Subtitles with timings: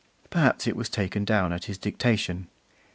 [0.31, 2.47] Perhaps it was taken down at his dictation.